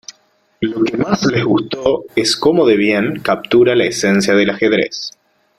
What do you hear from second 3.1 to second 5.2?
captura la esencia del ajedrez.